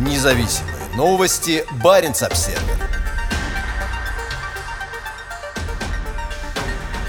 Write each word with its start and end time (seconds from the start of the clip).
Независимые 0.00 0.76
новости. 0.96 1.62
Барин 1.82 2.12
обсерва 2.12 2.58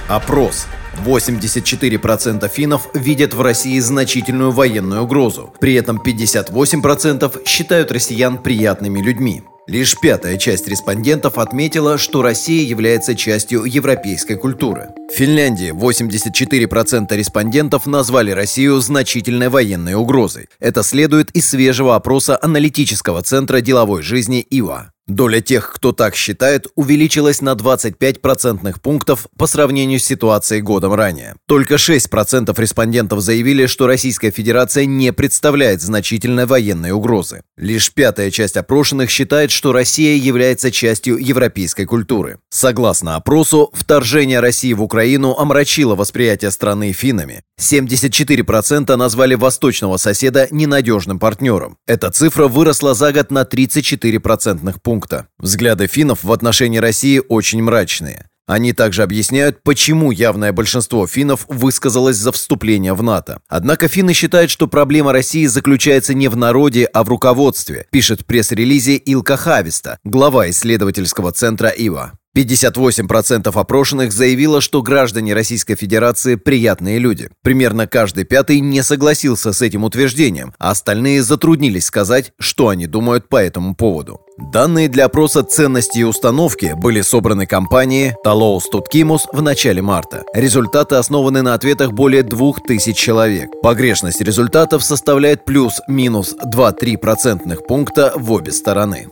Опрос. 0.10 0.68
84% 1.06 2.50
финнов 2.50 2.90
видят 2.94 3.34
в 3.34 3.42
России 3.42 3.80
значительную 3.80 4.52
военную 4.52 5.04
угрозу. 5.04 5.54
При 5.62 5.76
этом 5.76 6.02
58% 6.06 7.47
считают 7.47 7.94
россиян 7.94 8.38
приятными 8.38 8.99
людьми. 8.99 9.44
Лишь 9.72 9.97
пятая 9.97 10.38
часть 10.38 10.67
респондентов 10.67 11.37
отметила, 11.37 11.97
что 11.97 12.22
Россия 12.22 12.62
является 12.67 13.15
частью 13.15 13.63
европейской 13.63 14.36
культуры. 14.36 14.90
В 15.10 15.15
Финляндии 15.15 15.72
84% 15.72 17.16
респондентов 17.16 17.86
назвали 17.86 18.31
Россию 18.31 18.81
значительной 18.81 19.48
военной 19.48 19.94
угрозой. 19.94 20.49
Это 20.59 20.84
следует 20.84 21.31
из 21.31 21.48
свежего 21.49 21.95
опроса 21.95 22.38
аналитического 22.41 23.23
центра 23.23 23.62
деловой 23.62 24.02
жизни 24.02 24.46
ИВА. 24.49 24.91
Доля 25.08 25.41
тех, 25.41 25.73
кто 25.73 25.91
так 25.91 26.16
считает, 26.16 26.68
увеличилась 26.76 27.41
на 27.41 27.55
25 27.55 28.22
процентных 28.22 28.82
пунктов 28.82 29.27
по 29.38 29.46
сравнению 29.46 30.00
с 30.00 30.05
ситуацией 30.05 30.62
годом 30.62 30.94
ранее. 30.94 31.36
Только 31.48 31.76
6% 31.76 32.54
респондентов 32.58 33.20
заявили, 33.20 33.66
что 33.66 33.88
Российская 33.88 34.32
Федерация 34.32 34.86
не 34.86 35.12
представляет 35.12 35.82
значительной 35.82 36.46
военной 36.46 36.91
угрозы. 36.91 37.41
Лишь 37.58 37.91
пятая 37.91 38.32
часть 38.32 38.58
опрошенных 38.58 39.10
считает, 39.10 39.52
что 39.52 39.74
Россия 39.74 40.16
является 40.16 40.72
частью 40.72 41.18
европейской 41.18 41.86
культуры. 41.86 42.40
Согласно 42.49 43.16
опросу, 43.16 43.70
вторжение 43.74 44.40
России 44.40 44.74
в 44.74 44.82
Украину 44.82 45.36
омрачило 45.38 45.96
восприятие 45.96 46.52
страны 46.52 46.94
финнами. 46.94 47.44
74% 47.60 48.96
назвали 48.96 49.36
восточного 49.36 49.98
соседа 49.98 50.48
ненадежным 50.52 51.20
партнером. 51.20 51.77
Эта 51.86 52.12
цифра 52.12 52.48
выросла 52.48 52.94
за 52.94 53.12
год 53.12 53.30
на 53.30 53.46
34 53.46 54.20
процентных 54.20 54.82
пункта 54.82 55.01
пункта. 55.02 55.27
Взгляды 55.40 55.88
финнов 55.88 56.24
в 56.24 56.32
отношении 56.32 56.77
России 56.77 57.21
очень 57.27 57.62
мрачные. 57.63 58.27
Они 58.48 58.74
также 58.74 59.04
объясняют, 59.04 59.63
почему 59.63 60.12
явное 60.12 60.52
большинство 60.52 61.07
финнов 61.07 61.46
высказалось 61.48 62.18
за 62.18 62.32
вступление 62.32 62.94
в 62.94 63.02
НАТО. 63.02 63.40
Однако 63.48 63.88
финны 63.88 64.13
считают, 64.13 64.52
что 64.52 64.67
проблема 64.67 65.13
России 65.13 65.45
заключается 65.45 66.13
не 66.13 66.27
в 66.27 66.35
народе, 66.35 66.85
а 66.85 67.03
в 67.03 67.09
руководстве, 67.09 67.85
пишет 67.91 68.22
в 68.22 68.25
пресс-релизе 68.25 68.95
Илка 68.95 69.38
Хависта, 69.38 69.99
глава 70.03 70.49
исследовательского 70.49 71.31
центра 71.31 71.69
ИВА. 71.69 72.11
58% 72.35 73.51
опрошенных 73.53 74.13
заявило, 74.13 74.61
что 74.61 74.81
граждане 74.81 75.33
Российской 75.33 75.75
Федерации 75.75 76.35
приятные 76.35 76.97
люди. 76.97 77.29
Примерно 77.43 77.88
каждый 77.88 78.23
пятый 78.23 78.61
не 78.61 78.83
согласился 78.83 79.51
с 79.51 79.61
этим 79.61 79.83
утверждением, 79.83 80.53
а 80.57 80.71
остальные 80.71 81.23
затруднились 81.23 81.85
сказать, 81.85 82.31
что 82.39 82.69
они 82.69 82.88
думают 82.88 83.27
по 83.27 83.35
этому 83.35 83.75
поводу. 83.75 84.21
Данные 84.38 84.88
для 84.88 85.05
опроса 85.05 85.43
ценности 85.43 85.99
и 85.99 86.03
установки 86.03 86.73
были 86.77 87.01
собраны 87.01 87.45
компанией 87.45 88.13
Talos 88.25 88.61
Tutkimus 88.73 89.23
в 89.33 89.41
начале 89.41 89.81
марта. 89.81 90.23
Результаты 90.33 90.95
основаны 90.95 91.41
на 91.41 91.53
ответах 91.53 91.91
более 91.91 92.23
2000 92.23 92.93
человек. 92.93 93.49
Погрешность 93.61 94.21
результатов 94.21 94.83
составляет 94.83 95.43
плюс-минус 95.43 96.33
2-3 96.45 96.97
процентных 96.97 97.67
пункта 97.67 98.13
в 98.16 98.31
обе 98.31 98.53
стороны. 98.53 99.09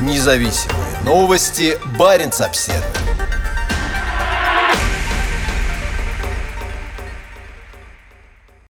Независимые 0.00 0.91
новости. 1.04 1.78
Барин 1.98 2.30
обседный. 2.40 3.01